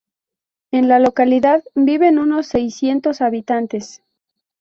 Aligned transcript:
En 0.71 0.87
la 0.87 0.97
localidad 0.97 1.63
viven 1.75 2.17
unos 2.17 2.47
seiscientos 2.47 3.21
habitantes. 3.21 4.01